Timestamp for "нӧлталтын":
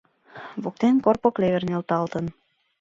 1.69-2.25